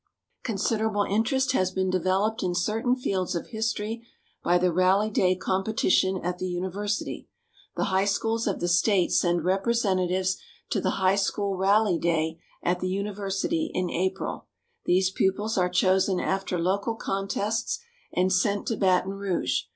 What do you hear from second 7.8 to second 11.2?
high schools of the State send representatives to the High